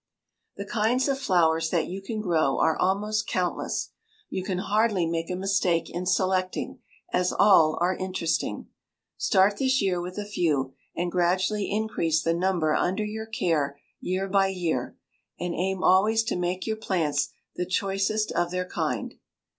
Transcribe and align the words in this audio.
The 0.57 0.65
kinds 0.65 1.07
of 1.07 1.19
flowers 1.19 1.69
that 1.69 1.85
you 1.85 2.01
can 2.01 2.21
grow 2.21 2.57
are 2.57 2.75
almost 2.75 3.27
countless. 3.27 3.89
You 4.31 4.43
can 4.43 4.57
hardly 4.57 5.05
make 5.05 5.29
a 5.29 5.35
mistake 5.35 5.91
in 5.93 6.07
selecting, 6.07 6.79
as 7.13 7.31
all 7.31 7.77
are 7.81 7.95
interesting. 7.95 8.65
Start 9.17 9.57
this 9.57 9.79
year 9.79 10.01
with 10.01 10.17
a 10.17 10.25
few 10.25 10.73
and 10.95 11.11
gradually 11.11 11.69
increase 11.69 12.23
the 12.23 12.33
number 12.33 12.73
under 12.73 13.05
your 13.05 13.27
care 13.27 13.79
year 13.99 14.27
by 14.27 14.47
year, 14.47 14.97
and 15.39 15.53
aim 15.53 15.83
always 15.83 16.23
to 16.23 16.35
make 16.35 16.65
your 16.65 16.77
plants 16.77 17.29
the 17.55 17.67
choicest 17.67 18.31
of 18.31 18.49
their 18.49 18.67
kind. 18.67 19.13